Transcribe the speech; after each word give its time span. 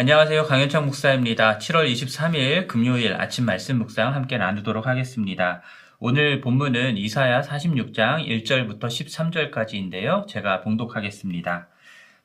안녕하세요. 0.00 0.44
강현창 0.44 0.84
목사입니다. 0.86 1.58
7월 1.58 1.90
23일 1.90 2.68
금요일 2.68 3.14
아침 3.14 3.44
말씀 3.44 3.78
묵상 3.78 4.14
함께 4.14 4.38
나누도록 4.38 4.86
하겠습니다. 4.86 5.60
오늘 5.98 6.40
본문은 6.40 6.96
이사야 6.96 7.42
46장 7.42 8.24
1절부터 8.24 8.84
13절까지인데요. 8.84 10.28
제가 10.28 10.60
봉독하겠습니다. 10.60 11.66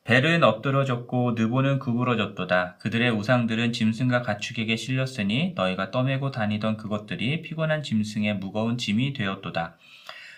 벨은 0.03 0.43
엎드러졌고 0.43 1.31
느보는 1.31 1.79
구부러졌도다. 1.79 2.77
그들의 2.77 3.09
우상들은 3.09 3.73
짐승과 3.73 4.21
가축에게 4.21 4.75
실렸으니 4.75 5.53
너희가 5.55 5.89
떠매고 5.89 6.29
다니던 6.29 6.77
그것들이 6.77 7.41
피곤한 7.41 7.81
짐승의 7.81 8.35
무거운 8.35 8.77
짐이 8.77 9.13
되었도다. 9.13 9.77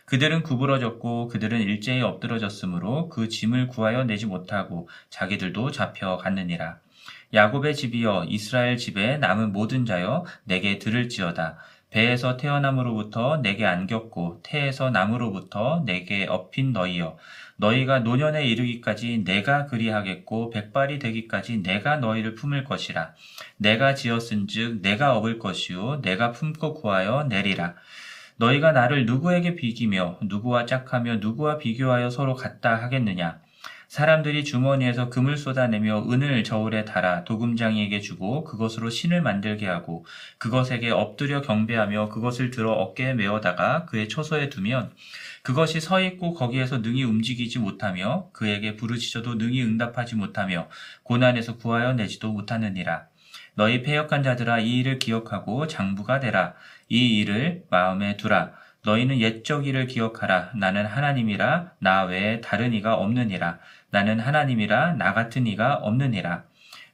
그들은 0.05 0.41
구부러졌고 0.41 1.27
그들은 1.27 1.59
일제히 1.63 2.01
엎드러졌으므로 2.01 3.09
그 3.09 3.27
짐을 3.27 3.67
구하여 3.67 4.05
내지 4.05 4.25
못하고 4.25 4.87
자기들도 5.09 5.71
잡혀갔느니라. 5.71 6.84
야곱의 7.35 7.75
집이여 7.75 8.27
이스라엘 8.29 8.77
집에 8.77 9.17
남은 9.17 9.51
모든 9.51 9.85
자여 9.85 10.23
내게 10.45 10.79
들을지어다. 10.79 11.57
배에서 11.89 12.37
태어남으로부터 12.37 13.41
내게 13.41 13.65
안겼고 13.65 14.39
태에서 14.41 14.89
남으로부터 14.89 15.83
내게 15.85 16.25
업힌 16.27 16.71
너희여. 16.71 17.17
너희가 17.57 17.99
노년에 17.99 18.45
이르기까지 18.45 19.25
내가 19.25 19.65
그리하겠고 19.65 20.49
백발이 20.49 20.97
되기까지 20.99 21.57
내가 21.57 21.97
너희를 21.97 22.35
품을 22.35 22.63
것이라. 22.63 23.13
내가 23.57 23.95
지었은즉 23.95 24.81
내가 24.81 25.17
업을 25.17 25.37
것이요 25.37 26.01
내가 26.01 26.31
품고 26.31 26.75
구하여 26.75 27.25
내리라. 27.27 27.75
너희가 28.37 28.71
나를 28.71 29.05
누구에게 29.05 29.55
비기며 29.55 30.19
누구와 30.23 30.65
짝하며 30.65 31.17
누구와 31.17 31.57
비교하여 31.57 32.09
서로 32.09 32.33
같다 32.35 32.75
하겠느냐 32.75 33.39
사람들이 33.87 34.43
주머니에서 34.43 35.09
금을 35.09 35.37
쏟아내며 35.37 36.07
은을 36.11 36.43
저울에 36.43 36.85
달아 36.85 37.23
도금장이에게 37.23 37.99
주고 38.01 38.43
그것으로 38.43 38.89
신을 38.89 39.21
만들게 39.21 39.67
하고 39.67 40.05
그것에게 40.37 40.89
엎드려 40.91 41.41
경배하며 41.41 42.09
그것을 42.09 42.51
들어 42.51 42.71
어깨에 42.71 43.13
메어다가 43.13 43.85
그의 43.85 44.09
초소에 44.09 44.49
두면 44.49 44.91
그것이 45.43 45.79
서 45.79 46.01
있고 46.01 46.33
거기에서 46.33 46.79
능히 46.79 47.03
움직이지 47.03 47.59
못하며 47.59 48.29
그에게 48.33 48.75
부르짖어도 48.75 49.35
능히 49.35 49.61
응답하지 49.63 50.15
못하며 50.15 50.67
고난에서 51.03 51.57
구하여 51.57 51.93
내지도 51.93 52.31
못하느니라. 52.31 53.07
너희 53.53 53.81
패역한 53.83 54.23
자들아 54.23 54.59
이 54.59 54.79
일을 54.79 54.99
기억하고 54.99 55.67
장부가 55.67 56.19
되라. 56.19 56.55
이 56.89 57.19
일을 57.19 57.63
마음에 57.69 58.17
두라. 58.17 58.51
너희는 58.85 59.19
옛적 59.19 59.65
일을 59.65 59.87
기억하라. 59.87 60.51
나는 60.55 60.85
하나님이라 60.85 61.71
나 61.79 62.03
외에 62.03 62.39
다른 62.41 62.73
이가 62.73 62.95
없느니라. 62.95 63.57
나는 63.89 64.19
하나님이라 64.19 64.93
나 64.93 65.13
같은 65.13 65.47
이가 65.47 65.75
없느니라. 65.75 66.43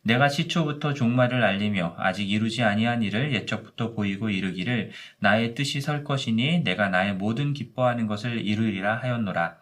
내가 0.03 0.29
시초부터 0.29 0.93
종말을 0.93 1.43
알리며 1.43 1.95
아직 1.99 2.31
이루지 2.31 2.63
아니한 2.63 3.03
일을 3.03 3.33
옛적부터 3.33 3.93
보이고 3.93 4.29
이르기를 4.29 4.91
나의 5.19 5.53
뜻이 5.53 5.79
설 5.79 6.03
것이니 6.03 6.63
내가 6.63 6.89
나의 6.89 7.13
모든 7.13 7.53
기뻐하는 7.53 8.07
것을 8.07 8.41
이루리라 8.41 8.97
하였노라. 8.97 9.57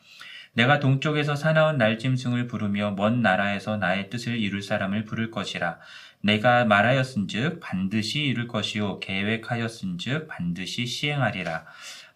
내가 0.54 0.80
동쪽에서 0.80 1.36
사나운 1.36 1.78
날짐승을 1.78 2.48
부르며 2.48 2.92
먼 2.92 3.22
나라에서 3.22 3.78
나의 3.78 4.10
뜻을 4.10 4.38
이룰 4.38 4.62
사람을 4.62 5.06
부를 5.06 5.30
것이라. 5.30 5.78
내가 6.22 6.66
말하였은즉 6.66 7.60
반드시 7.62 8.24
이룰 8.24 8.48
것이요 8.48 9.00
계획하였은즉 9.00 10.28
반드시 10.28 10.86
시행하리라. 10.86 11.66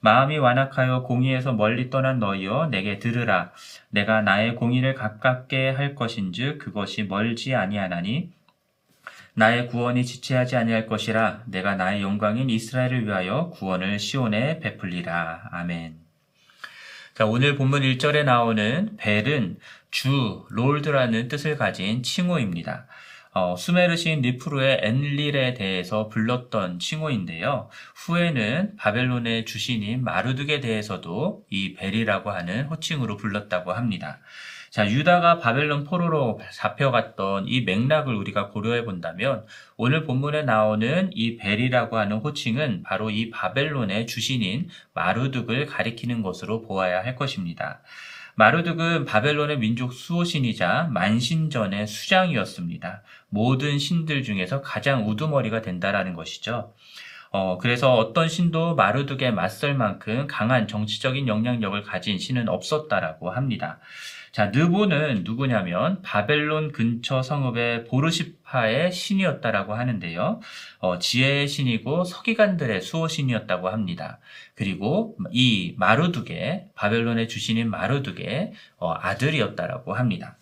마음이 0.04 0.38
완악하여 0.38 1.04
공의에서 1.04 1.54
멀리 1.54 1.90
떠난 1.90 2.20
너희여 2.20 2.68
내게 2.70 3.00
들으라. 3.00 3.52
내가 3.90 4.22
나의 4.22 4.56
공의를 4.56 4.96
가깝게 4.96 5.70
할 5.70 5.96
것인즉 5.96 6.60
그것이 6.60 7.04
멀지 7.04 7.56
아니하나니 7.56 8.30
나의 9.34 9.68
구원이 9.68 10.04
지체하지 10.06 10.58
아니할 10.58 10.88
것이라. 10.88 11.44
내가 11.46 11.76
나의 11.76 12.02
영광인 12.02 12.50
이스라엘을 12.50 13.06
위하여 13.08 13.50
구원을 13.52 13.98
시온에 13.98 14.60
베풀리라. 14.60 15.48
아멘. 15.52 15.96
자, 17.14 17.26
오늘 17.26 17.56
본문 17.56 17.84
1절에 17.84 18.26
나오는 18.26 18.98
벨은 18.98 19.58
주, 19.90 20.46
롤드라는 20.50 21.30
뜻을 21.30 21.56
가진 21.56 22.04
칭호입니다. 22.04 22.88
어, 23.36 23.56
수메르 23.56 23.98
시인 23.98 24.22
니프루의 24.22 24.82
엔릴에 24.84 25.56
대해서 25.56 26.08
불렀던 26.08 26.78
칭호인데요. 26.78 27.68
후에는 27.96 28.76
바벨론의 28.78 29.46
주신인 29.46 30.04
마르둑에 30.04 30.60
대해서도 30.60 31.44
이 31.50 31.74
벨이라고 31.74 32.30
하는 32.30 32.66
호칭으로 32.66 33.18
불렀다고 33.18 33.74
합니다. 33.74 34.20
자, 34.70 34.88
유다가 34.88 35.40
바벨론 35.40 35.84
포로로 35.84 36.40
잡혀갔던 36.52 37.48
이 37.48 37.62
맥락을 37.62 38.14
우리가 38.14 38.50
고려해 38.50 38.86
본다면 38.86 39.46
오늘 39.78 40.04
본문에 40.04 40.44
나오는 40.44 41.10
이 41.14 41.38
벨이라고 41.38 41.98
하는 41.98 42.18
호칭은 42.18 42.84
바로 42.84 43.10
이 43.10 43.32
바벨론의 43.32 44.06
주신인 44.06 44.70
마르둑을 44.94 45.66
가리키는 45.66 46.22
것으로 46.22 46.62
보아야 46.62 47.04
할 47.04 47.16
것입니다. 47.16 47.82
마르둑은 48.36 49.06
바벨론의 49.06 49.60
민족 49.60 49.94
수호신이자 49.94 50.90
만신전의 50.92 51.88
수장이었습니다. 51.88 53.04
모든 53.30 53.78
신들 53.78 54.24
중에서 54.24 54.62
가장 54.62 55.08
우두머리가 55.08 55.62
된다라는 55.62 56.14
것이죠. 56.14 56.74
어, 57.32 57.58
그래서 57.58 57.96
어떤 57.96 58.30
신도 58.30 58.76
마르둑에 58.76 59.32
맞설 59.32 59.76
만큼 59.76 60.28
강한 60.28 60.68
정치적인 60.68 61.28
영향력을 61.28 61.82
가진 61.82 62.20
신은 62.20 62.48
없었다라고 62.48 63.32
합니다. 63.32 63.80
자, 64.32 64.48
느보는 64.48 65.24
누구냐면 65.24 66.02
바벨론 66.02 66.72
근처 66.72 67.22
성읍의 67.22 67.86
보르시 67.86 68.36
파의 68.54 68.92
신이었다라고 68.92 69.74
하는데요. 69.74 70.40
어, 70.78 71.00
지혜의 71.00 71.48
신이고 71.48 72.04
서기관들의 72.04 72.82
수호신이었다고 72.82 73.70
합니다. 73.70 74.20
그리고 74.54 75.18
이 75.32 75.74
마르둑의 75.78 76.68
바벨론의 76.76 77.28
주신인 77.30 77.72
마르둑의 77.72 78.54
어, 78.78 78.94
아들이었다라고 78.94 79.96
합니다. 79.96 80.38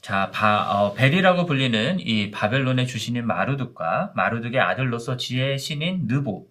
자, 0.00 0.30
바, 0.32 0.84
어, 0.84 0.94
벨이라고 0.94 1.46
불리는 1.46 1.98
이 1.98 2.30
바벨론의 2.30 2.86
주신인 2.86 3.26
마르둑과 3.26 4.12
마르둑의 4.14 4.60
아들로서 4.60 5.16
지혜의 5.16 5.58
신인 5.58 6.06
느보, 6.06 6.46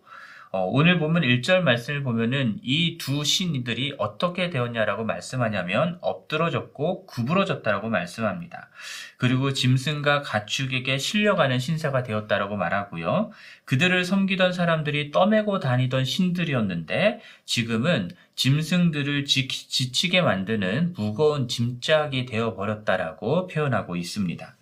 어, 0.53 0.65
오늘 0.65 0.99
보면 0.99 1.23
1절 1.23 1.61
말씀을 1.61 2.03
보면은 2.03 2.59
이 2.61 2.97
두 2.97 3.23
신들이 3.23 3.95
어떻게 3.97 4.49
되었냐라고 4.49 5.05
말씀하냐면 5.05 5.97
엎드러졌고 6.01 7.05
구부러졌다라고 7.05 7.87
말씀합니다. 7.87 8.69
그리고 9.17 9.53
짐승과 9.53 10.23
가축에게 10.23 10.97
실려가는 10.97 11.57
신사가 11.57 12.03
되었다라고 12.03 12.57
말하고요. 12.57 13.31
그들을 13.63 14.03
섬기던 14.03 14.51
사람들이 14.51 15.11
떠매고 15.11 15.59
다니던 15.59 16.03
신들이었는데 16.03 17.21
지금은 17.45 18.11
짐승들을 18.35 19.23
지, 19.25 19.47
지치게 19.47 20.21
만드는 20.21 20.93
무거운 20.97 21.47
짐짝이 21.47 22.25
되어 22.25 22.55
버렸다라고 22.55 23.47
표현하고 23.47 23.95
있습니다. 23.95 24.55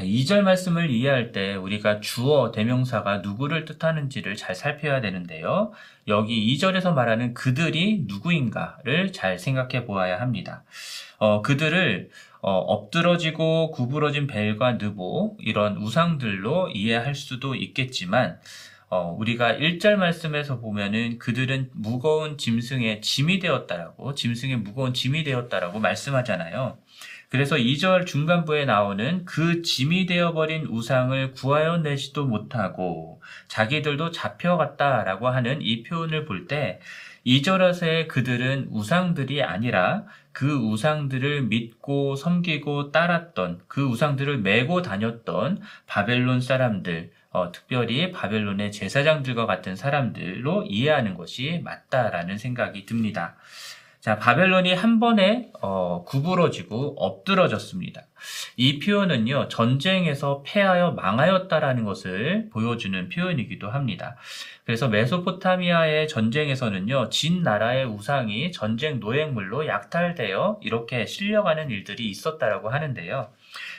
자, 0.00 0.06
2절 0.06 0.40
말씀을 0.40 0.90
이해할 0.90 1.30
때 1.30 1.56
우리가 1.56 2.00
주어 2.00 2.52
대명사가 2.52 3.18
누구를 3.18 3.66
뜻하는지를 3.66 4.34
잘 4.34 4.54
살펴야 4.54 5.02
되는데요. 5.02 5.72
여기 6.08 6.56
2절에서 6.56 6.94
말하는 6.94 7.34
그들이 7.34 8.04
누구인가를 8.06 9.12
잘 9.12 9.38
생각해 9.38 9.84
보아야 9.84 10.18
합니다. 10.18 10.64
어, 11.18 11.42
그들을 11.42 12.08
어, 12.40 12.50
엎드러지고 12.50 13.72
구부러진 13.72 14.26
벨과 14.26 14.78
느보 14.78 15.36
이런 15.38 15.76
우상들로 15.76 16.70
이해할 16.70 17.14
수도 17.14 17.54
있겠지만 17.54 18.38
어, 18.88 19.14
우리가 19.18 19.52
1절 19.52 19.96
말씀에서 19.96 20.60
보면은 20.60 21.18
그들은 21.18 21.68
무거운 21.74 22.38
짐승의 22.38 23.02
짐이 23.02 23.38
되었다라고 23.38 24.14
짐승의 24.14 24.56
무거운 24.56 24.94
짐이 24.94 25.24
되었다라고 25.24 25.78
말씀하잖아요. 25.78 26.78
그래서 27.30 27.56
2절 27.56 28.06
중간부에 28.06 28.64
나오는 28.64 29.24
그 29.24 29.62
짐이 29.62 30.06
되어버린 30.06 30.66
우상을 30.66 31.32
구하여 31.32 31.78
내지도 31.78 32.26
못하고 32.26 33.22
자기들도 33.48 34.10
잡혀갔다라고 34.10 35.28
하는 35.28 35.62
이 35.62 35.82
표현을 35.84 36.24
볼 36.24 36.48
때 36.48 36.80
2절에서의 37.26 38.08
그들은 38.08 38.68
우상들이 38.70 39.42
아니라 39.42 40.04
그 40.32 40.56
우상들을 40.56 41.42
믿고 41.42 42.16
섬기고 42.16 42.92
따랐던 42.92 43.60
그 43.68 43.84
우상들을 43.84 44.38
메고 44.38 44.82
다녔던 44.82 45.60
바벨론 45.86 46.40
사람들, 46.40 47.12
어, 47.30 47.52
특별히 47.52 48.10
바벨론의 48.10 48.72
제사장들과 48.72 49.46
같은 49.46 49.76
사람들로 49.76 50.64
이해하는 50.68 51.14
것이 51.14 51.60
맞다라는 51.62 52.38
생각이 52.38 52.86
듭니다. 52.86 53.36
자, 54.00 54.18
바벨론이 54.18 54.72
한 54.72 54.98
번에 54.98 55.50
어, 55.60 56.04
구부러지고 56.06 56.96
엎드러졌습니다. 56.96 58.00
이 58.56 58.78
표현은요, 58.78 59.48
전쟁에서 59.48 60.42
패하여 60.46 60.92
망하였다라는 60.92 61.84
것을 61.84 62.48
보여주는 62.50 63.10
표현이기도 63.10 63.68
합니다. 63.68 64.16
그래서 64.64 64.88
메소포타미아의 64.88 66.08
전쟁에서는요, 66.08 67.10
진 67.10 67.42
나라의 67.42 67.84
우상이 67.84 68.52
전쟁 68.52 69.00
노획물로 69.00 69.66
약탈되어 69.66 70.60
이렇게 70.62 71.04
실려가는 71.04 71.70
일들이 71.70 72.08
있었다라고 72.08 72.70
하는데요. 72.70 73.28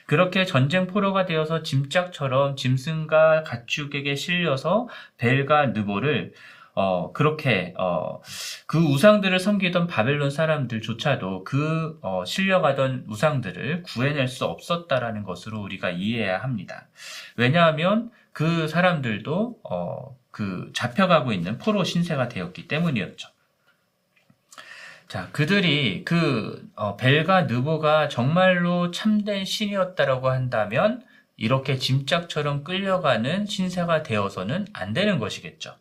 그렇게 0.06 0.46
전쟁 0.46 0.86
포로가 0.86 1.26
되어서 1.26 1.64
짐짝처럼 1.64 2.58
짐승과 2.58 3.42
가축에게 3.44 4.14
실려서 4.14 4.88
벨과 5.18 5.68
느보를 5.68 6.34
어, 6.74 7.12
그렇게, 7.12 7.74
어, 7.78 8.22
그 8.66 8.80
우상들을 8.80 9.40
섬기던 9.40 9.88
바벨론 9.88 10.32
사람들조차도 10.32 11.44
그, 11.44 12.00
어, 12.02 12.24
실려가던 12.26 13.06
우상들을 13.10 13.84
구해낼 13.84 14.28
수 14.28 14.46
없었다라는 14.46 15.24
것으로 15.24 15.60
우리가 15.62 15.90
이해해야 15.90 16.38
합니다. 16.42 16.88
왜냐하면 17.36 18.12
그 18.32 18.68
사람들도, 18.68 19.60
어, 19.64 20.18
그 20.32 20.72
잡혀가고 20.74 21.34
있는 21.34 21.58
포로 21.58 21.84
신세가 21.84 22.30
되었기 22.30 22.68
때문이었죠. 22.70 23.28
자, 25.10 25.28
그들이 25.34 26.06
그, 26.06 26.66
어, 26.76 26.96
벨과 26.96 27.44
느보가 27.44 28.08
정말로 28.08 28.92
참된 28.92 29.44
신이었다라고 29.44 30.30
한다면 30.30 31.04
이렇게 31.36 31.76
짐짝처럼 31.76 32.64
끌려가는 32.64 33.46
신세가 33.46 34.04
되어서는 34.04 34.68
안 34.72 34.94
되는 34.94 35.20
것이겠죠. 35.20 35.76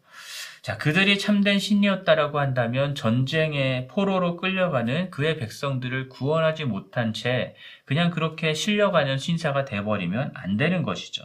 자, 0.63 0.77
그들이 0.77 1.19
참된 1.19 1.59
신이었다라고 1.59 2.39
한다면 2.39 2.95
전쟁의 2.95 3.89
포로로 3.89 4.37
끌려가는 4.37 5.11
그의 5.11 5.39
백성들을 5.39 6.11
구원하지 6.11 6.67
못한 6.67 7.15
채 7.15 7.55
그냥 7.87 8.11
그렇게 8.11 8.53
실려가는 8.53 9.17
신사가 9.17 9.65
돼버리면 9.65 10.33
안 10.35 10.59
되는 10.59 10.83
것이죠. 10.83 11.25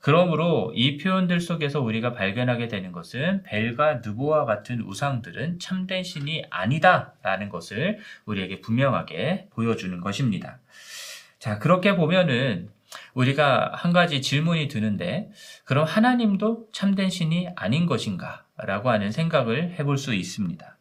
그러므로 0.00 0.72
이 0.74 0.96
표현들 0.96 1.40
속에서 1.40 1.80
우리가 1.80 2.12
발견하게 2.12 2.68
되는 2.68 2.92
것은 2.92 3.42
벨과 3.44 4.00
느보와 4.04 4.44
같은 4.44 4.80
우상들은 4.82 5.58
참된 5.58 6.04
신이 6.04 6.44
아니다라는 6.50 7.48
것을 7.48 7.98
우리에게 8.26 8.60
분명하게 8.60 9.48
보여주는 9.50 10.00
것입니다. 10.00 10.58
자, 11.40 11.58
그렇게 11.58 11.96
보면은 11.96 12.68
우리가 13.14 13.72
한 13.74 13.92
가지 13.92 14.22
질문이 14.22 14.68
드는데, 14.68 15.30
그럼 15.64 15.86
하나님도 15.86 16.68
참된 16.72 17.10
신이 17.10 17.48
아닌 17.56 17.86
것인가? 17.86 18.44
라고 18.56 18.90
하는 18.90 19.10
생각을 19.10 19.74
해볼 19.78 19.98
수 19.98 20.14
있습니다. 20.14 20.78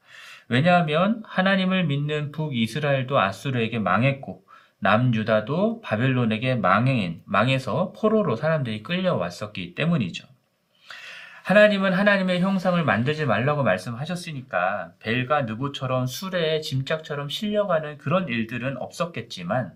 왜냐하면 0.48 1.24
하나님을 1.26 1.86
믿는 1.86 2.32
북이스라엘도 2.32 3.20
아수르에게 3.20 3.80
망했고, 3.80 4.44
남유다도 4.80 5.82
바벨론에게 5.82 6.56
망행, 6.56 7.22
망해서 7.26 7.94
포로로 7.96 8.36
사람들이 8.36 8.82
끌려왔었기 8.84 9.76
때문이죠. 9.76 10.28
하나님은 11.44 11.94
하나님의 11.94 12.40
형상을 12.42 12.84
만들지 12.84 13.26
말라고 13.26 13.64
말씀하셨으니까 13.64 14.94
벨과 15.00 15.44
느보처럼 15.44 16.06
수레에 16.06 16.62
짐짝처럼 16.62 17.30
실려가는 17.30 17.98
그런 17.98 18.28
일들은 18.28 18.78
없었겠지만 18.78 19.74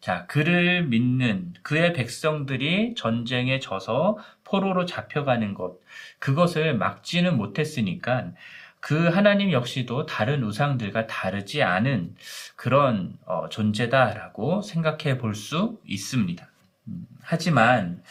자, 0.00 0.26
그를 0.26 0.84
믿는 0.84 1.54
그의 1.62 1.92
백성들이 1.92 2.94
전쟁에 2.96 3.58
져서 3.58 4.18
포로로 4.44 4.86
잡혀가는 4.86 5.54
것, 5.54 5.80
그것을 6.18 6.76
막지는 6.76 7.36
못했으니까 7.36 8.32
그 8.80 9.08
하나님 9.08 9.50
역시도 9.50 10.06
다른 10.06 10.44
우상들과 10.44 11.06
다르지 11.08 11.62
않은 11.62 12.14
그런 12.54 13.18
어, 13.26 13.48
존재다라고 13.48 14.62
생각해 14.62 15.18
볼 15.18 15.34
수 15.34 15.80
있습니다. 15.86 16.48
음, 16.88 17.06
하지만 17.22 18.02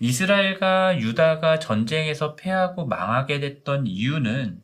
이스라엘과 0.00 0.98
유다가 1.00 1.58
전쟁에서 1.58 2.34
패하고 2.36 2.86
망하게 2.86 3.40
됐던 3.40 3.86
이유는 3.86 4.62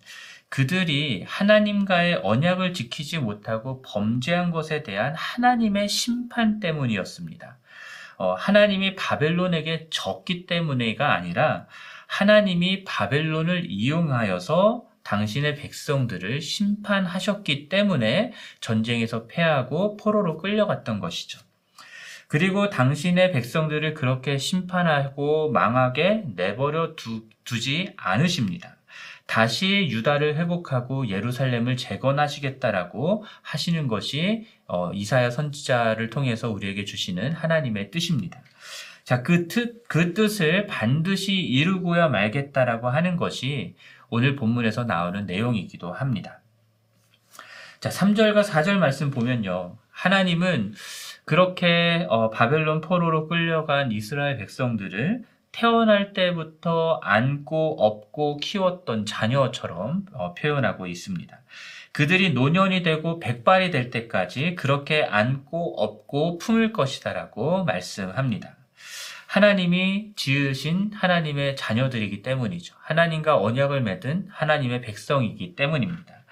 그들이 0.52 1.24
하나님과의 1.26 2.20
언약을 2.22 2.74
지키지 2.74 3.18
못하고 3.20 3.80
범죄한 3.80 4.50
것에 4.50 4.82
대한 4.82 5.14
하나님의 5.16 5.88
심판 5.88 6.60
때문이었습니다. 6.60 7.56
어, 8.18 8.34
하나님이 8.34 8.94
바벨론에게 8.94 9.86
졌기 9.88 10.44
때문에가 10.44 11.14
아니라 11.14 11.68
하나님이 12.06 12.84
바벨론을 12.84 13.64
이용하여서 13.70 14.84
당신의 15.04 15.56
백성들을 15.56 16.42
심판하셨기 16.42 17.70
때문에 17.70 18.34
전쟁에서 18.60 19.28
패하고 19.28 19.96
포로로 19.96 20.36
끌려갔던 20.36 21.00
것이죠. 21.00 21.40
그리고 22.28 22.68
당신의 22.68 23.32
백성들을 23.32 23.94
그렇게 23.94 24.36
심판하고 24.36 25.50
망하게 25.50 26.24
내버려 26.36 26.94
두, 26.94 27.26
두지 27.44 27.94
않으십니다. 27.96 28.76
다시 29.32 29.88
유다를 29.90 30.36
회복하고 30.36 31.08
예루살렘을 31.08 31.78
재건하시겠다라고 31.78 33.24
하시는 33.40 33.88
것이 33.88 34.46
어, 34.66 34.92
이사야 34.92 35.30
선지자를 35.30 36.10
통해서 36.10 36.50
우리에게 36.50 36.84
주시는 36.84 37.32
하나님의 37.32 37.90
뜻입니다. 37.90 38.42
자, 39.04 39.22
그 39.22 39.48
뜻, 39.48 39.88
그 39.88 40.12
뜻을 40.12 40.66
반드시 40.66 41.32
이루고야 41.32 42.08
말겠다라고 42.08 42.90
하는 42.90 43.16
것이 43.16 43.74
오늘 44.10 44.36
본문에서 44.36 44.84
나오는 44.84 45.24
내용이기도 45.24 45.94
합니다. 45.94 46.42
자, 47.80 47.88
3절과 47.88 48.44
4절 48.44 48.74
말씀 48.74 49.08
보면요. 49.08 49.78
하나님은 49.92 50.74
그렇게 51.24 52.06
어, 52.10 52.28
바벨론 52.28 52.82
포로로 52.82 53.28
끌려간 53.28 53.92
이스라엘 53.92 54.36
백성들을 54.36 55.24
태어날 55.52 56.12
때부터 56.14 56.98
안고 57.02 57.76
업고 57.78 58.38
키웠던 58.38 59.06
자녀처럼 59.06 60.06
어, 60.14 60.34
표현하고 60.34 60.86
있습니다. 60.86 61.38
그들이 61.92 62.32
노년이 62.32 62.82
되고 62.82 63.20
백발이 63.20 63.70
될 63.70 63.90
때까지 63.90 64.54
그렇게 64.54 65.02
안고 65.04 65.80
업고 65.80 66.38
품을 66.38 66.72
것이다라고 66.72 67.64
말씀합니다. 67.64 68.56
하나님이 69.26 70.12
지으신 70.16 70.90
하나님의 70.94 71.56
자녀들이기 71.56 72.22
때문이죠. 72.22 72.74
하나님과 72.80 73.38
언약을 73.40 73.82
맺은 73.82 74.28
하나님의 74.30 74.80
백성이기 74.80 75.54
때문입니다. 75.54 76.22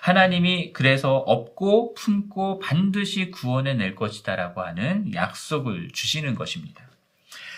하나님이 0.00 0.72
그래서 0.72 1.16
업고 1.18 1.94
품고 1.94 2.60
반드시 2.60 3.30
구원해 3.30 3.74
낼 3.74 3.94
것이다라고 3.94 4.62
하는 4.62 5.12
약속을 5.14 5.90
주시는 5.92 6.34
것입니다. 6.34 6.82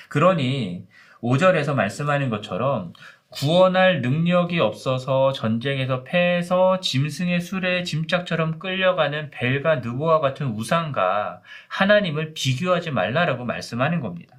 그러니 0.09 0.87
5절에서 1.23 1.75
말씀하는 1.75 2.31
것처럼 2.31 2.93
구원할 3.31 4.03
능력이 4.03 4.59
없어서 4.59 5.33
전쟁에서 5.33 6.03
패해서 6.03 6.81
짐승의 6.81 7.41
수레에 7.41 7.85
짐짝처럼 7.85 8.59
끌려가는 8.59 9.31
벨과 9.31 9.77
느보와 9.77 10.21
같은 10.21 10.49
우상과 10.49 11.41
하나님을 11.69 12.35
비교하지 12.35 12.91
말라라고 12.91 13.45
말씀하는 13.45 14.00
겁니다. 14.00 14.37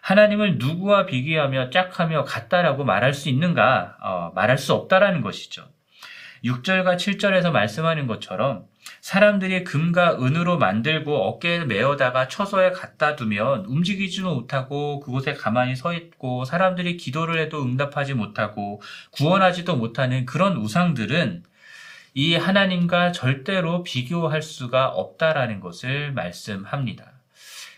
하나님을 0.00 0.58
누구와 0.58 1.06
비교하며 1.06 1.70
짝하며 1.70 2.24
같다라고 2.24 2.84
말할 2.84 3.14
수 3.14 3.28
있는가? 3.28 3.96
어, 4.02 4.32
말할 4.34 4.58
수 4.58 4.74
없다라는 4.74 5.22
것이죠. 5.22 5.64
6절과 6.44 6.96
7절에서 6.96 7.50
말씀하는 7.50 8.06
것처럼 8.06 8.66
사람들이 9.00 9.64
금과 9.64 10.22
은으로 10.22 10.58
만들고 10.58 11.14
어깨에 11.14 11.64
메어다가 11.64 12.28
처소에 12.28 12.72
갖다 12.72 13.16
두면 13.16 13.64
움직이지도 13.64 14.34
못하고 14.34 15.00
그곳에 15.00 15.32
가만히 15.32 15.74
서 15.74 15.94
있고 15.94 16.44
사람들이 16.44 16.98
기도를 16.98 17.40
해도 17.40 17.62
응답하지 17.62 18.12
못하고 18.14 18.82
구원하지도 19.12 19.76
못하는 19.76 20.26
그런 20.26 20.58
우상들은 20.58 21.44
이 22.12 22.36
하나님과 22.36 23.12
절대로 23.12 23.82
비교할 23.82 24.42
수가 24.42 24.88
없다라는 24.88 25.60
것을 25.60 26.12
말씀합니다. 26.12 27.13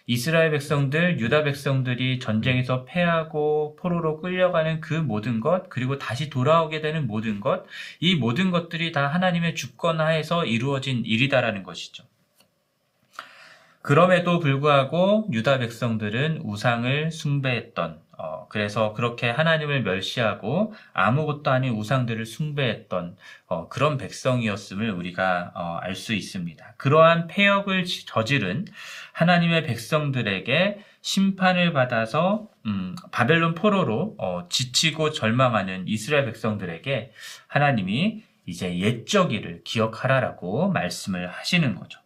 이스라엘 0.08 0.52
백성들, 0.52 1.18
유다 1.18 1.42
백성들이 1.42 2.20
전쟁에서 2.20 2.84
패하고 2.84 3.76
포로로 3.76 4.20
끌려가는 4.20 4.80
그 4.80 4.94
모든 4.94 5.40
것, 5.40 5.68
그리고 5.68 5.98
다시 5.98 6.30
돌아오게 6.30 6.80
되는 6.80 7.08
모든 7.08 7.40
것, 7.40 7.66
이 7.98 8.14
모든 8.14 8.52
것들이 8.52 8.92
다 8.92 9.08
하나님의 9.08 9.56
주권 9.56 10.00
하에서 10.00 10.44
이루어진 10.44 11.04
일이다라는 11.04 11.64
것이죠. 11.64 12.04
그럼에도 13.82 14.38
불구하고 14.38 15.28
유다 15.32 15.58
백성들은 15.58 16.42
우상을 16.44 17.10
숭배했던 17.10 18.00
어, 18.46 18.48
그래서 18.48 18.92
그렇게 18.92 19.28
하나님을 19.28 19.82
멸시하고 19.82 20.72
아무것도 20.92 21.50
아닌 21.50 21.74
우상들을 21.74 22.24
숭배했던 22.24 23.16
어, 23.46 23.68
그런 23.68 23.96
백성이었음을 23.98 24.90
우리가 24.90 25.52
어, 25.54 25.78
알 25.82 25.96
수 25.96 26.12
있습니다. 26.14 26.74
그러한 26.76 27.26
폐역을 27.26 27.84
저지른 28.06 28.66
하나님의 29.12 29.64
백성들에게 29.64 30.78
심판을 31.00 31.72
받아서 31.72 32.48
음, 32.66 32.94
바벨론 33.12 33.54
포로로 33.54 34.14
어, 34.18 34.46
지치고 34.50 35.10
절망하는 35.10 35.88
이스라엘 35.88 36.26
백성들에게 36.26 37.12
하나님이 37.48 38.22
이제 38.44 38.78
옛적 38.78 39.32
일을 39.32 39.62
기억하라라고 39.64 40.68
말씀을 40.68 41.28
하시는 41.28 41.74
거죠. 41.74 41.98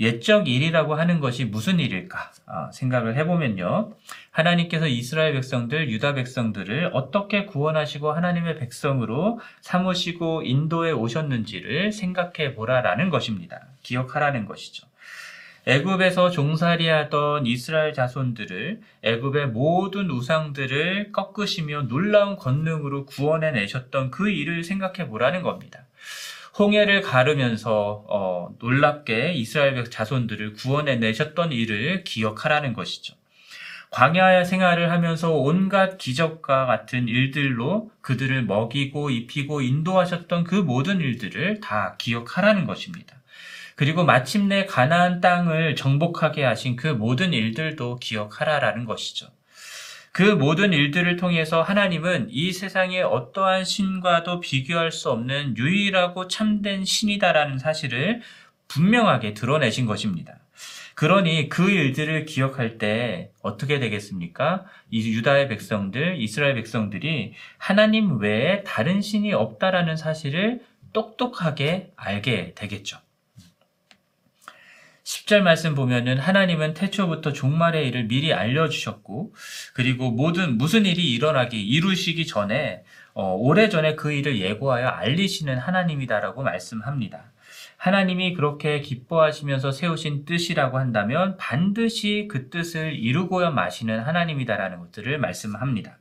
옛적 0.00 0.48
일이라고 0.48 0.94
하는 0.94 1.20
것이 1.20 1.44
무슨 1.44 1.78
일일까 1.78 2.32
아, 2.46 2.70
생각을 2.72 3.16
해보면요. 3.16 3.92
하나님께서 4.30 4.86
이스라엘 4.86 5.34
백성들, 5.34 5.90
유다 5.90 6.14
백성들을 6.14 6.90
어떻게 6.94 7.44
구원하시고 7.44 8.10
하나님의 8.10 8.58
백성으로 8.58 9.40
삼으시고 9.60 10.42
인도에 10.44 10.92
오셨는지를 10.92 11.92
생각해 11.92 12.54
보라라는 12.54 13.10
것입니다. 13.10 13.66
기억하라는 13.82 14.46
것이죠. 14.46 14.86
애굽에서 15.66 16.30
종살이하던 16.30 17.44
이스라엘 17.44 17.92
자손들을 17.92 18.80
애굽의 19.02 19.48
모든 19.48 20.10
우상들을 20.10 21.12
꺾으시며 21.12 21.82
놀라운 21.82 22.36
권능으로 22.36 23.04
구원해 23.04 23.50
내셨던 23.50 24.10
그 24.10 24.30
일을 24.30 24.64
생각해 24.64 25.08
보라는 25.08 25.42
겁니다. 25.42 25.84
홍해를 26.58 27.00
가르면서 27.00 28.04
어, 28.08 28.50
놀랍게 28.58 29.34
이스라엘 29.34 29.84
자손들을 29.84 30.54
구원해 30.54 30.96
내셨던 30.96 31.52
일을 31.52 32.04
기억하라는 32.04 32.72
것이죠. 32.72 33.14
광야 33.90 34.44
생활을 34.44 34.92
하면서 34.92 35.32
온갖 35.32 35.98
기적과 35.98 36.66
같은 36.66 37.08
일들로 37.08 37.90
그들을 38.02 38.44
먹이고 38.44 39.10
입히고 39.10 39.62
인도하셨던 39.62 40.44
그 40.44 40.54
모든 40.54 41.00
일들을 41.00 41.60
다 41.60 41.96
기억하라는 41.98 42.66
것입니다. 42.66 43.16
그리고 43.74 44.04
마침내 44.04 44.66
가나안 44.66 45.20
땅을 45.20 45.74
정복하게 45.74 46.44
하신 46.44 46.76
그 46.76 46.86
모든 46.86 47.32
일들도 47.32 47.96
기억하라라는 47.96 48.84
것이죠. 48.84 49.28
그 50.12 50.22
모든 50.22 50.72
일들을 50.72 51.16
통해서 51.16 51.62
하나님은 51.62 52.28
이 52.30 52.52
세상의 52.52 53.02
어떠한 53.02 53.64
신과도 53.64 54.40
비교할 54.40 54.90
수 54.90 55.10
없는 55.10 55.56
유일하고 55.56 56.26
참된 56.26 56.84
신이다라는 56.84 57.58
사실을 57.58 58.20
분명하게 58.66 59.34
드러내신 59.34 59.86
것입니다. 59.86 60.38
그러니 60.96 61.48
그 61.48 61.70
일들을 61.70 62.26
기억할 62.26 62.76
때 62.76 63.30
어떻게 63.42 63.78
되겠습니까? 63.78 64.66
이 64.90 65.08
유다의 65.12 65.48
백성들, 65.48 66.20
이스라엘 66.20 66.54
백성들이 66.54 67.32
하나님 67.56 68.20
외에 68.20 68.64
다른 68.64 69.00
신이 69.00 69.32
없다라는 69.32 69.96
사실을 69.96 70.60
똑똑하게 70.92 71.92
알게 71.96 72.54
되겠죠. 72.54 72.98
10절 75.10 75.40
말씀 75.40 75.74
보면은 75.74 76.18
하나님은 76.18 76.74
태초부터 76.74 77.32
종말의 77.32 77.88
일을 77.88 78.04
미리 78.04 78.32
알려주셨고, 78.32 79.34
그리고 79.74 80.12
모든, 80.12 80.56
무슨 80.56 80.86
일이 80.86 81.12
일어나기, 81.12 81.60
이루시기 81.60 82.28
전에, 82.28 82.84
어, 83.14 83.34
오래전에 83.34 83.96
그 83.96 84.12
일을 84.12 84.40
예고하여 84.40 84.86
알리시는 84.86 85.58
하나님이다라고 85.58 86.44
말씀합니다. 86.44 87.32
하나님이 87.76 88.34
그렇게 88.34 88.80
기뻐하시면서 88.82 89.72
세우신 89.72 90.26
뜻이라고 90.26 90.78
한다면 90.78 91.36
반드시 91.38 92.28
그 92.30 92.48
뜻을 92.48 92.94
이루고야 92.94 93.50
마시는 93.50 93.98
하나님이다라는 93.98 94.78
것들을 94.78 95.18
말씀합니다. 95.18 95.98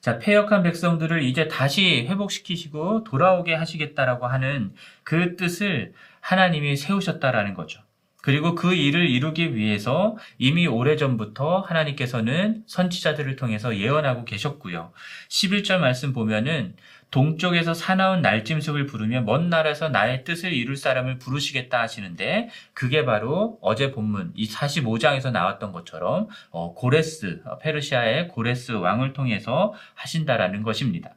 자, 0.00 0.18
폐역한 0.18 0.64
백성들을 0.64 1.22
이제 1.22 1.46
다시 1.46 2.04
회복시키시고 2.08 3.04
돌아오게 3.04 3.54
하시겠다라고 3.54 4.26
하는 4.26 4.74
그 5.04 5.36
뜻을 5.36 5.92
하나님이 6.20 6.76
세우셨다라는 6.76 7.54
거죠. 7.54 7.84
그리고 8.24 8.54
그 8.54 8.72
일을 8.72 9.06
이루기 9.06 9.54
위해서 9.54 10.16
이미 10.38 10.66
오래전부터 10.66 11.58
하나님께서는 11.58 12.62
선지자들을 12.66 13.36
통해서 13.36 13.76
예언하고 13.76 14.24
계셨고요. 14.24 14.94
11절 15.28 15.76
말씀 15.76 16.14
보면은 16.14 16.74
동쪽에서 17.10 17.74
사나운 17.74 18.22
날짐승을 18.22 18.86
부르며 18.86 19.20
먼 19.20 19.50
나라에서 19.50 19.90
나의 19.90 20.24
뜻을 20.24 20.54
이룰 20.54 20.78
사람을 20.78 21.18
부르시겠다 21.18 21.78
하시는데 21.82 22.48
그게 22.72 23.04
바로 23.04 23.58
어제 23.60 23.92
본문 23.92 24.32
이 24.34 24.48
45장에서 24.48 25.30
나왔던 25.30 25.72
것처럼 25.72 26.28
어, 26.48 26.72
고레스 26.72 27.42
어, 27.44 27.58
페르시아의 27.58 28.28
고레스 28.28 28.72
왕을 28.72 29.12
통해서 29.12 29.74
하신다라는 29.96 30.62
것입니다. 30.62 31.14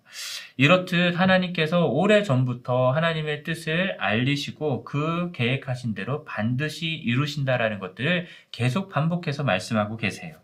이렇듯 0.58 1.20
하나님께서 1.20 1.86
오래 1.86 2.24
전부터 2.24 2.92
하나님의 2.92 3.44
뜻을 3.44 3.96
알리시고 4.00 4.84
그 4.84 5.32
계획하신 5.34 5.94
대로 5.94 6.26
반드시 6.26 6.88
이루신다라는 6.88 7.80
것들을 7.80 8.26
계속 8.52 8.90
반복해서 8.90 9.44
말씀하고 9.44 9.98
계세요. 9.98 10.36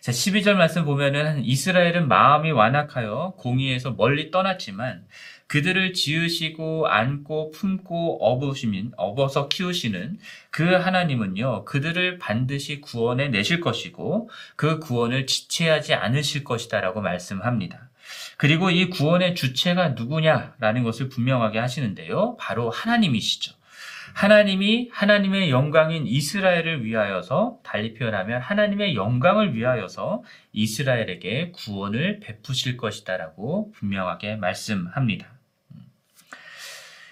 자, 0.00 0.12
12절 0.12 0.54
말씀 0.54 0.84
보면은 0.84 1.44
이스라엘은 1.44 2.06
마음이 2.06 2.52
완악하여 2.52 3.34
공의에서 3.36 3.90
멀리 3.90 4.30
떠났지만 4.30 5.04
그들을 5.48 5.92
지으시고 5.92 6.86
안고 6.86 7.50
품고 7.50 8.24
업으시민, 8.24 8.92
업어서 8.96 9.48
키우시는 9.48 10.18
그 10.50 10.74
하나님은요, 10.74 11.64
그들을 11.64 12.18
반드시 12.18 12.80
구원해 12.80 13.28
내실 13.28 13.60
것이고 13.60 14.30
그 14.56 14.78
구원을 14.78 15.26
지체하지 15.26 15.94
않으실 15.94 16.44
것이다라고 16.44 17.00
말씀합니다. 17.00 17.88
그리고 18.38 18.70
이 18.70 18.88
구원의 18.88 19.34
주체가 19.34 19.90
누구냐라는 19.90 20.84
것을 20.84 21.08
분명하게 21.08 21.58
하시는데요. 21.58 22.36
바로 22.38 22.70
하나님이시죠. 22.70 23.52
하나님이 24.14 24.90
하나님의 24.92 25.50
영광인 25.50 26.06
이스라엘을 26.06 26.84
위하여서 26.84 27.58
달리 27.64 27.94
표현하면 27.94 28.40
하나님의 28.40 28.94
영광을 28.94 29.54
위하여서 29.54 30.22
이스라엘에게 30.52 31.50
구원을 31.50 32.20
베푸실 32.20 32.76
것이다라고 32.76 33.72
분명하게 33.72 34.36
말씀합니다. 34.36 35.26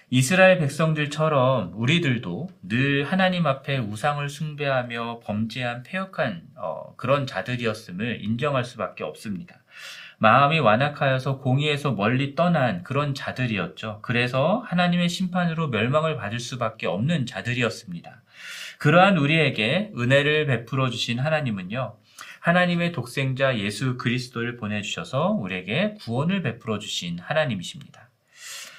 이스라엘 0.09 0.59
백성들처럼 0.59 1.73
우리들도 1.75 2.49
늘 2.63 3.05
하나님 3.05 3.49
앞에 3.49 3.79
우상을 3.79 4.29
숭배하며 4.29 5.23
범죄한 5.25 5.83
폐역한 5.83 6.43
어, 6.55 6.95
그런 6.97 7.27
자들이었음을 7.27 8.23
인정할 8.23 8.65
수밖에 8.65 9.03
없습니다. 9.03 9.61
마음이 10.19 10.59
완악하여서 10.61 11.39
공의에서 11.39 11.93
멀리 11.93 12.35
떠난 12.35 12.83
그런 12.83 13.15
자들이었죠. 13.15 14.01
그래서 14.03 14.63
하나님의 14.67 15.09
심판으로 15.09 15.69
멸망을 15.69 16.17
받을 16.17 16.41
수밖에 16.41 16.87
없는 16.87 17.27
자들이었습니다. 17.27 18.23
그러한 18.79 19.19
우리에게 19.19 19.93
은혜를 19.97 20.47
베풀어 20.47 20.91
주신 20.91 21.19
하나님은요. 21.19 21.97
하나님의 22.41 22.93
독생자 22.93 23.59
예수 23.59 23.97
그리스도를 23.97 24.57
보내주셔서 24.57 25.31
우리에게 25.31 25.95
구원을 26.01 26.43
베풀어 26.43 26.79
주신 26.79 27.19
하나님이십니다. 27.19 28.09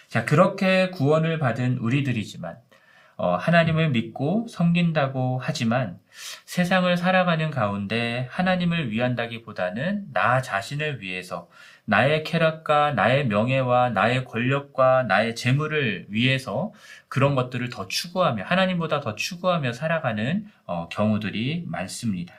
자, 0.07 0.23
그렇게 0.25 0.89
구원을 0.89 1.37
받은 1.37 1.79
우리들이지만 1.79 2.55
어, 2.55 2.66
하나님을 3.17 3.89
믿고 3.89 4.45
섬긴다고 4.47 5.39
하지만 5.41 5.99
세상을 6.45 6.95
살아가는 6.97 7.49
가운데 7.49 8.27
하나님을 8.29 8.91
위한다기보다는 8.91 10.13
나 10.13 10.41
자신을 10.41 11.01
위해서 11.01 11.49
나의 11.85 12.23
쾌락과 12.23 12.91
나의 12.91 13.27
명예와 13.27 13.89
나의 13.89 14.25
권력과 14.25 15.03
나의 15.03 15.35
재물을 15.35 16.05
위해서 16.09 16.73
그런 17.07 17.33
것들을 17.33 17.69
더 17.69 17.87
추구하며 17.87 18.43
하나님보다 18.43 18.99
더 18.99 19.15
추구하며 19.15 19.73
살아가는 19.73 20.45
어, 20.65 20.87
경우들이 20.89 21.63
많습니다. 21.65 22.35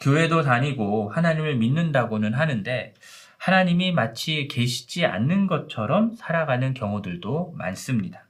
교회도 0.00 0.42
다니고 0.42 1.10
하나님을 1.10 1.56
믿는다고는 1.56 2.34
하는데 2.34 2.94
하나님이 3.38 3.92
마치 3.92 4.48
계시지 4.48 5.06
않는 5.06 5.46
것처럼 5.46 6.16
살아가는 6.16 6.74
경우들도 6.74 7.54
많습니다. 7.56 8.24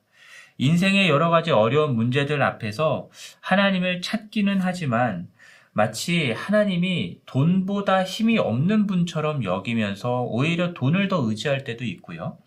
인생의 0.62 1.08
여러 1.08 1.28
가지 1.28 1.50
어려운 1.50 1.96
문제들 1.96 2.40
앞에서 2.40 3.10
하나님을 3.40 4.00
찾기는 4.00 4.60
하지만 4.60 5.26
마치 5.72 6.30
하나님이 6.30 7.18
돈보다 7.26 8.04
힘이 8.04 8.38
없는 8.38 8.86
분처럼 8.86 9.42
여기면서 9.42 10.22
오히려 10.22 10.72
돈을 10.72 11.08
더 11.08 11.28
의지할 11.28 11.64
때도 11.64 11.84
있고요. 11.84 12.38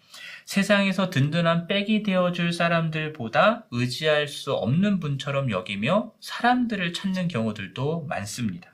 세상에서 0.45 1.09
든든한 1.09 1.67
백이 1.67 2.03
되어줄 2.03 2.53
사람들보다 2.53 3.65
의지할 3.71 4.29
수 4.29 4.53
없는 4.53 5.01
분처럼 5.01 5.51
여기며 5.51 6.13
사람들을 6.21 6.93
찾는 6.93 7.27
경우들도 7.27 8.05
많습니다. 8.07 8.69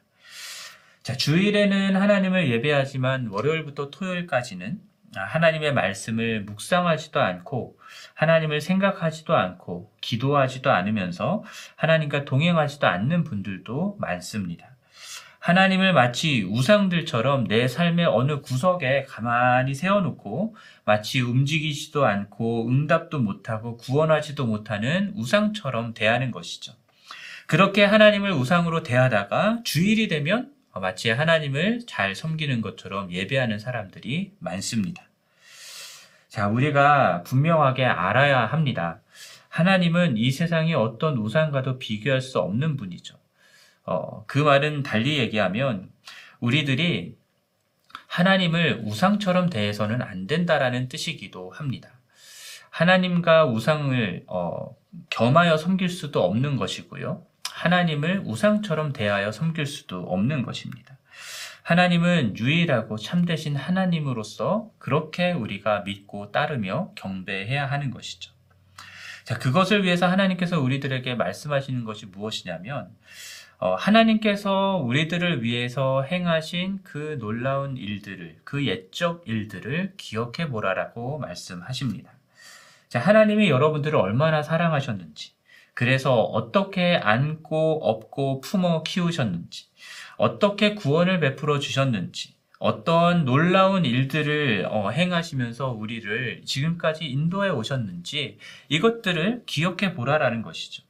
자, 1.01 1.17
주일에는 1.17 1.95
하나님을 1.95 2.51
예배하지만 2.51 3.29
월요일부터 3.31 3.89
토요일까지는 3.89 4.90
하나님의 5.15 5.73
말씀을 5.73 6.41
묵상하지도 6.43 7.19
않고 7.19 7.77
하나님을 8.13 8.61
생각하지도 8.61 9.35
않고 9.35 9.91
기도하지도 10.01 10.71
않으면서 10.71 11.43
하나님과 11.75 12.25
동행하지도 12.25 12.87
않는 12.87 13.23
분들도 13.23 13.97
많습니다. 13.99 14.71
하나님을 15.39 15.93
마치 15.93 16.43
우상들처럼 16.43 17.47
내 17.47 17.67
삶의 17.67 18.05
어느 18.05 18.41
구석에 18.41 19.05
가만히 19.09 19.73
세워놓고 19.73 20.55
마치 20.85 21.19
움직이지도 21.19 22.05
않고 22.05 22.69
응답도 22.69 23.19
못하고 23.19 23.77
구원하지도 23.77 24.45
못하는 24.45 25.11
우상처럼 25.15 25.95
대하는 25.95 26.29
것이죠. 26.29 26.73
그렇게 27.47 27.83
하나님을 27.83 28.31
우상으로 28.31 28.83
대하다가 28.83 29.61
주일이 29.63 30.07
되면 30.07 30.51
마치 30.79 31.09
하나님을 31.09 31.81
잘 31.87 32.15
섬기는 32.15 32.61
것처럼 32.61 33.11
예배하는 33.11 33.59
사람들이 33.59 34.33
많습니다. 34.39 35.03
자, 36.29 36.47
우리가 36.47 37.23
분명하게 37.23 37.83
알아야 37.83 38.45
합니다. 38.45 39.01
하나님은 39.49 40.15
이 40.15 40.31
세상의 40.31 40.73
어떤 40.75 41.17
우상과도 41.17 41.77
비교할 41.77 42.21
수 42.21 42.39
없는 42.39 42.77
분이죠. 42.77 43.17
어, 43.83 44.25
그 44.27 44.39
말은 44.39 44.83
달리 44.83 45.17
얘기하면 45.17 45.89
우리들이 46.39 47.17
하나님을 48.07 48.81
우상처럼 48.85 49.49
대해서는 49.49 50.01
안 50.01 50.27
된다라는 50.27 50.87
뜻이기도 50.87 51.49
합니다. 51.49 51.89
하나님과 52.69 53.45
우상을 53.47 54.23
어, 54.27 54.75
겸하여 55.09 55.57
섬길 55.57 55.89
수도 55.89 56.23
없는 56.23 56.55
것이고요. 56.55 57.25
하나님을 57.61 58.23
우상처럼 58.25 58.91
대하여 58.91 59.31
섬길 59.31 59.67
수도 59.67 60.01
없는 60.01 60.41
것입니다. 60.41 60.97
하나님은 61.61 62.35
유일하고 62.37 62.97
참되신 62.97 63.55
하나님으로서 63.55 64.71
그렇게 64.79 65.31
우리가 65.31 65.81
믿고 65.81 66.31
따르며 66.31 66.91
경배해야 66.95 67.67
하는 67.67 67.91
것이죠. 67.91 68.31
자, 69.25 69.37
그것을 69.37 69.83
위해서 69.83 70.07
하나님께서 70.07 70.59
우리들에게 70.59 71.13
말씀하시는 71.13 71.85
것이 71.85 72.07
무엇이냐면, 72.07 72.89
어, 73.59 73.75
하나님께서 73.75 74.77
우리들을 74.77 75.43
위해서 75.43 76.01
행하신 76.01 76.79
그 76.83 77.19
놀라운 77.19 77.77
일들을, 77.77 78.39
그 78.43 78.65
옛적 78.65 79.21
일들을 79.27 79.93
기억해 79.97 80.49
보라라고 80.49 81.19
말씀하십니다. 81.19 82.11
자, 82.89 82.99
하나님이 82.99 83.51
여러분들을 83.51 83.95
얼마나 83.99 84.41
사랑하셨는지, 84.41 85.33
그래서 85.73 86.21
어떻게 86.21 86.95
안고, 86.95 87.79
업고, 87.83 88.41
품어 88.41 88.83
키우셨는지, 88.83 89.65
어떻게 90.17 90.75
구원을 90.75 91.19
베풀어 91.19 91.59
주셨는지, 91.59 92.35
어떤 92.61 93.25
놀라운 93.25 93.85
일들을 93.85 94.67
어, 94.69 94.91
행하시면서 94.91 95.71
우리를 95.71 96.43
지금까지 96.45 97.05
인도해 97.05 97.49
오셨는지 97.49 98.37
이것들을 98.69 99.43
기억해 99.47 99.95
보라라는 99.95 100.43
것이죠. 100.43 100.83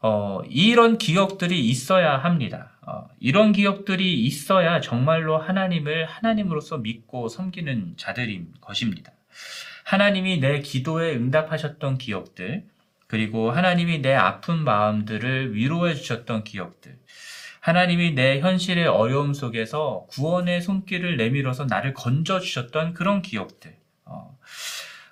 어, 0.00 0.42
이런 0.50 0.98
기억들이 0.98 1.64
있어야 1.68 2.18
합니다. 2.18 2.72
어, 2.82 3.08
이런 3.20 3.52
기억들이 3.52 4.20
있어야 4.24 4.80
정말로 4.80 5.38
하나님을 5.38 6.06
하나님으로서 6.06 6.78
믿고 6.78 7.28
섬기는 7.28 7.94
자들인 7.96 8.48
것입니다. 8.60 9.12
하나님이 9.84 10.40
내 10.40 10.58
기도에 10.58 11.14
응답하셨던 11.14 11.98
기억들, 11.98 12.64
그리고 13.06 13.50
하나님이 13.50 14.00
내 14.00 14.14
아픈 14.14 14.64
마음들을 14.64 15.54
위로해 15.54 15.94
주셨던 15.94 16.44
기억들, 16.44 16.96
하나님이 17.60 18.12
내 18.12 18.40
현실의 18.40 18.86
어려움 18.86 19.32
속에서 19.32 20.06
구원의 20.10 20.60
손길을 20.60 21.16
내밀어서 21.16 21.64
나를 21.64 21.94
건져 21.94 22.40
주셨던 22.40 22.92
그런 22.92 23.22
기억들. 23.22 23.74
어, 24.04 24.38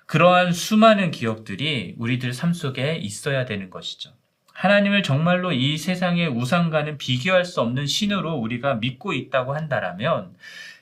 그러한 0.05 0.53
수많은 0.53 1.09
기억들이 1.09 1.95
우리들 1.97 2.33
삶 2.33 2.53
속에 2.53 2.97
있어야 2.97 3.45
되는 3.45 3.69
것이죠. 3.71 4.11
하나님을 4.53 5.01
정말로 5.01 5.51
이 5.51 5.77
세상의 5.77 6.27
우상과는 6.27 6.99
비교할 6.99 7.43
수 7.43 7.59
없는 7.61 7.87
신으로 7.87 8.35
우리가 8.35 8.75
믿고 8.75 9.13
있다고 9.13 9.55
한다라면 9.55 10.35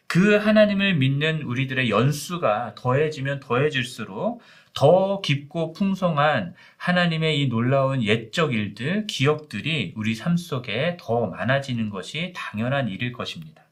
그 0.07 0.35
하나님을 0.35 0.95
믿는 0.95 1.43
우리들의 1.43 1.89
연수가 1.89 2.75
더해지면 2.75 3.39
더해질수록 3.39 4.41
더 4.73 5.21
깊고 5.21 5.73
풍성한 5.73 6.55
하나님의 6.77 7.41
이 7.41 7.47
놀라운 7.47 8.03
옛적 8.03 8.53
일들, 8.53 9.07
기억들이 9.07 9.93
우리 9.95 10.15
삶 10.15 10.37
속에 10.37 10.97
더 10.99 11.27
많아지는 11.27 11.89
것이 11.89 12.33
당연한 12.35 12.87
일일 12.87 13.11
것입니다. 13.11 13.63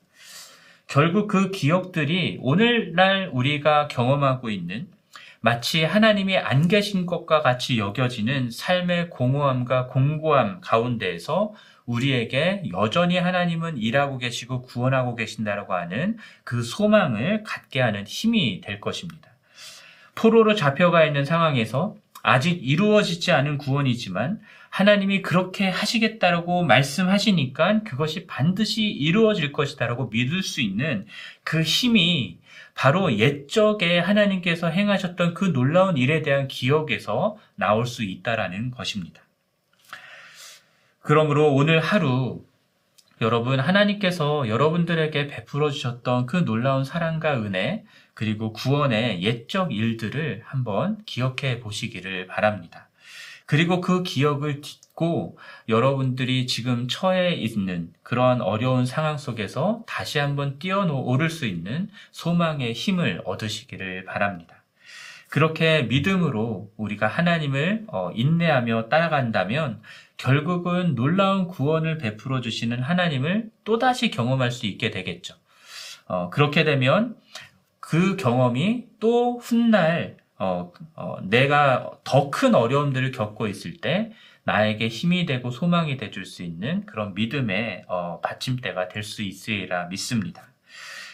결국 0.88 1.28
그 1.28 1.52
기억들이 1.52 2.40
오늘날 2.42 3.30
우리가 3.32 3.88
경험하고 3.88 4.50
있는 4.50 4.88
마치 5.42 5.86
하나님이 5.86 6.36
안 6.38 6.68
계신 6.68 7.06
것과 7.06 7.42
같이 7.42 7.78
여겨지는 7.78 8.52
삶의 8.52 9.10
공허함과 9.10 9.88
공고함 9.88 10.60
가운데에서 10.60 11.54
우리에게 11.86 12.64
여전히 12.74 13.18
하나님은 13.18 13.78
일하고 13.78 14.18
계시고 14.18 14.64
구원하고 14.64 15.16
계신다라고 15.16 15.74
하는 15.74 16.18
그 16.44 16.62
소망을 16.62 17.44
갖게 17.44 17.80
하는 17.80 18.06
힘이 18.06 18.60
될 18.62 18.82
것입니다. 18.82 19.29
포로로 20.20 20.54
잡혀가 20.54 21.06
있는 21.06 21.24
상황에서 21.24 21.96
아직 22.22 22.60
이루어지지 22.62 23.32
않은 23.32 23.58
구원이지만 23.58 24.42
하나님이 24.70 25.22
그렇게 25.22 25.70
하시겠다라고 25.70 26.64
말씀하시니까 26.64 27.84
그것이 27.84 28.28
반드시 28.28 28.84
이루어질 28.84 29.54
것이다라고 29.54 30.10
믿을 30.10 30.44
수 30.44 30.60
있는 30.60 31.08
그 31.46 31.62
힘이 31.62 32.38
바로 32.76 33.14
옛적에 33.18 34.00
하나님께서 34.00 34.68
행하셨던 34.68 35.34
그 35.34 35.54
놀라운 35.54 35.96
일에 35.96 36.22
대한 36.22 36.50
기억에서 36.50 37.38
나올 37.56 37.86
수 37.86 38.04
있다라는 38.04 38.72
것입니다. 38.72 39.22
그러므로 41.02 41.54
오늘 41.54 41.80
하루 41.80 42.44
여러분 43.22 43.60
하나님께서 43.60 44.48
여러분들에게 44.48 45.28
베풀어 45.28 45.72
주셨던 45.72 46.26
그 46.26 46.46
놀라운 46.46 46.84
사랑과 46.84 47.36
은혜 47.42 47.84
그리고 48.20 48.52
구원의 48.52 49.24
옛적 49.24 49.72
일들을 49.72 50.42
한번 50.44 50.98
기억해 51.06 51.62
보시기를 51.62 52.28
바랍니다. 52.28 52.90
그리고 53.46 53.80
그 53.80 54.04
기억을 54.04 54.60
딛고 54.60 55.38
여러분들이 55.70 56.46
지금 56.46 56.90
처해 56.90 57.36
있는 57.36 57.94
그러한 58.04 58.42
어려운 58.42 58.86
상황 58.86 59.18
속에서 59.18 59.86
다시 59.88 60.20
한번 60.20 60.60
뛰어오를 60.60 61.30
수 61.30 61.46
있는 61.46 61.90
소망의 62.12 62.74
힘을 62.74 63.22
얻으시기를 63.24 64.04
바랍니다. 64.04 64.64
그렇게 65.30 65.84
믿음으로 65.84 66.74
우리가 66.76 67.08
하나님을 67.08 67.86
어, 67.88 68.12
인내하며 68.14 68.90
따라간다면 68.90 69.82
결국은 70.18 70.96
놀라운 70.96 71.48
구원을 71.48 72.00
베풀어 72.00 72.42
주시는 72.42 72.84
하나님을 72.84 73.50
또다시 73.64 74.12
경험할 74.12 74.52
수 74.52 74.66
있게 74.66 74.92
되겠죠. 74.92 75.36
어, 76.10 76.30
그렇게 76.32 76.66
되면 76.66 77.16
그 77.90 78.16
경험이 78.18 78.86
또 79.00 79.40
훗날 79.40 80.18
어, 80.38 80.72
어, 80.96 81.18
내가 81.24 81.92
더 82.04 82.30
큰 82.30 82.54
어려움들을 82.54 83.12
겪고 83.12 83.48
있을 83.48 83.78
때 83.78 84.12
나에게 84.44 84.88
힘이 84.88 85.26
되고 85.26 85.50
소망이 85.50 85.98
돼줄 85.98 86.26
수 86.26 86.44
있는 86.44 86.86
그런 86.86 87.16
믿음의 87.16 87.86
어, 87.88 88.22
받침대가 88.22 88.90
될 88.90 89.02
수 89.02 89.24
있으리라 89.24 89.88
믿습니다. 89.88 90.44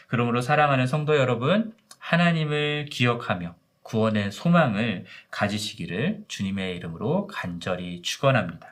그러므로 0.08 0.42
사랑하는 0.42 0.86
성도 0.86 1.16
여러분, 1.16 1.74
하나님을 1.98 2.88
기억하며 2.92 3.56
구원의 3.84 4.32
소망을 4.32 5.06
가지시기를 5.32 6.26
주님의 6.28 6.76
이름으로 6.76 7.28
간절히 7.28 8.02
축원합니다. 8.02 8.68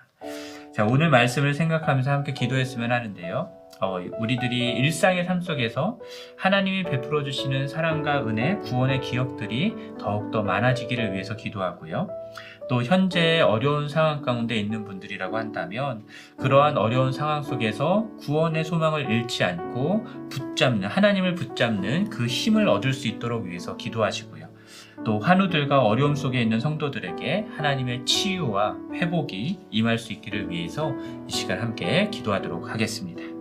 자, 0.75 0.85
오늘 0.85 1.09
말씀을 1.09 1.53
생각하면서 1.53 2.11
함께 2.11 2.33
기도했으면 2.33 2.91
하는데요. 2.91 3.62
어, 3.83 3.99
우리들이 4.19 4.71
일상의 4.77 5.25
삶 5.25 5.41
속에서 5.41 5.99
하나님이 6.37 6.83
베풀어 6.83 7.23
주시는 7.23 7.67
사랑과 7.67 8.25
은혜, 8.25 8.55
구원의 8.57 9.01
기억들이 9.01 9.75
더욱더 9.99 10.41
많아지기를 10.41 11.13
위해서 11.13 11.35
기도하고요. 11.35 12.07
또 12.69 12.81
현재 12.81 13.41
어려운 13.41 13.89
상황 13.89 14.21
가운데 14.21 14.55
있는 14.55 14.85
분들이라고 14.85 15.37
한다면 15.37 16.05
그러한 16.37 16.77
어려운 16.77 17.11
상황 17.11 17.43
속에서 17.43 18.07
구원의 18.21 18.63
소망을 18.63 19.09
잃지 19.09 19.43
않고 19.43 20.05
붙잡는 20.29 20.87
하나님을 20.87 21.35
붙잡는 21.35 22.09
그 22.09 22.25
힘을 22.25 22.67
얻을 22.69 22.93
수 22.93 23.07
있도록 23.07 23.45
위해서 23.45 23.75
기도하시고요. 23.75 24.43
또 25.05 25.19
환우들과 25.19 25.81
어려움 25.81 26.15
속에 26.15 26.41
있는 26.41 26.59
성도들에게 26.59 27.47
하나님의 27.57 28.05
치유와 28.05 28.77
회복이 28.93 29.59
임할 29.69 29.97
수 29.97 30.13
있기를 30.13 30.49
위해서 30.49 30.93
이 31.27 31.31
시간 31.31 31.59
함께 31.59 32.09
기도하도록 32.09 32.69
하겠습니다. 32.69 33.32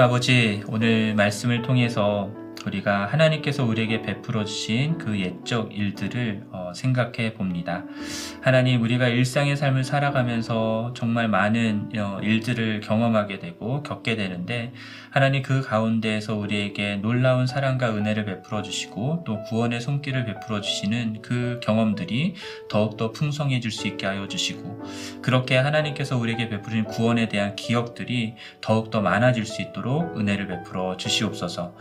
아버지, 0.00 0.62
오늘 0.66 1.14
말씀을 1.14 1.60
통해서 1.60 2.30
우리가 2.66 3.06
하나님께서 3.06 3.64
우리에게 3.64 4.00
베풀어 4.00 4.44
주신 4.44 4.96
그 4.96 5.20
옛적 5.20 5.76
일들을 5.76 6.46
어, 6.52 6.69
생각해 6.74 7.34
봅니다. 7.34 7.84
하나님, 8.40 8.82
우리가 8.82 9.08
일상의 9.08 9.56
삶을 9.56 9.84
살아가면서 9.84 10.94
정말 10.96 11.28
많은 11.28 11.90
어, 11.98 12.20
일들을 12.22 12.80
경험하게 12.80 13.38
되고 13.38 13.82
겪게 13.82 14.16
되는데, 14.16 14.72
하나님 15.10 15.42
그 15.42 15.62
가운데에서 15.62 16.36
우리에게 16.36 16.96
놀라운 16.96 17.46
사랑과 17.46 17.90
은혜를 17.94 18.24
베풀어 18.24 18.62
주시고, 18.62 19.24
또 19.26 19.42
구원의 19.44 19.80
손길을 19.80 20.24
베풀어 20.24 20.60
주시는 20.60 21.22
그 21.22 21.60
경험들이 21.62 22.34
더욱더 22.68 23.12
풍성해질 23.12 23.70
수 23.70 23.88
있게 23.88 24.06
하여 24.06 24.28
주시고, 24.28 24.82
그렇게 25.22 25.56
하나님께서 25.56 26.16
우리에게 26.16 26.48
베푸신 26.48 26.84
구원에 26.84 27.28
대한 27.28 27.56
기억들이 27.56 28.34
더욱더 28.60 29.00
많아질 29.00 29.46
수 29.46 29.62
있도록 29.62 30.16
은혜를 30.16 30.46
베풀어 30.46 30.96
주시옵소서. 30.96 31.74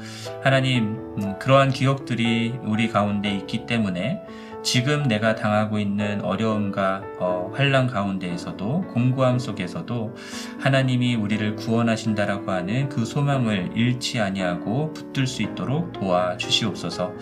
하나님, 0.43 0.97
음, 1.17 1.39
그러한 1.39 1.71
기억들이 1.71 2.53
우리 2.63 2.89
가운데 2.89 3.33
있기 3.35 3.65
때문에 3.65 4.21
지금 4.61 5.03
내가 5.03 5.35
당하고 5.35 5.79
있는 5.79 6.21
어려움과 6.21 7.01
어, 7.19 7.51
환란 7.55 7.87
가운데에서도 7.87 8.81
공고함 8.93 9.39
속에서도 9.39 10.15
하나님이 10.59 11.15
우리를 11.15 11.55
구원하신다라고 11.55 12.51
하는 12.51 12.89
그 12.89 13.05
소망을 13.05 13.71
잃지 13.75 14.19
아니하고 14.19 14.93
붙들 14.93 15.27
수 15.27 15.43
있도록 15.43 15.93
도와 15.93 16.37
주시옵소서. 16.37 17.13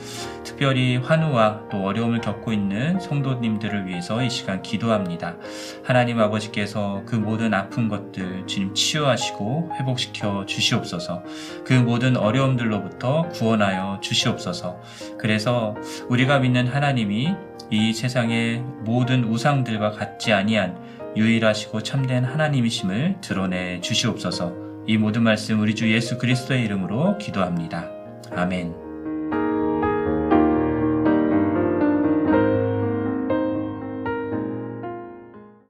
특별히 0.43 0.97
환우와 0.97 1.69
또 1.69 1.84
어려움을 1.84 2.21
겪고 2.21 2.54
있는 2.54 3.00
성도님들을 3.00 3.86
위해서 3.88 4.23
이 4.23 4.30
시간 4.30 4.62
기도합니다. 4.62 5.36
하나님 5.84 6.19
아버지께서 6.19 7.04
그 7.06 7.15
모든 7.15 7.54
아픈 7.54 7.88
것들 7.88 8.47
주님 8.47 8.73
치유하시고 8.73 9.73
회복시켜 9.80 10.45
주시옵소서. 10.45 11.23
그 11.65 11.73
모든 11.73 12.17
어려움들로부터 12.17 13.30
구원하여 13.30 14.00
주시옵소서. 14.02 14.80
그래서 15.17 15.76
우리가 16.10 16.39
믿는 16.39 16.67
하나님이 16.67 17.36
이 17.69 17.93
세상의 17.93 18.60
모든 18.84 19.25
우상들과 19.25 19.91
같지 19.91 20.32
아니한 20.34 20.77
유일하시고 21.15 21.84
참된 21.84 22.23
하나님이심을 22.23 23.17
드러내 23.21 23.82
주시옵소서. 23.82 24.53
이 24.88 24.97
모든 24.97 25.23
말씀 25.23 25.60
우리 25.60 25.75
주 25.75 25.91
예수 25.91 26.17
그리스도의 26.17 26.63
이름으로 26.63 27.17
기도합니다. 27.17 27.89
아멘. 28.32 28.87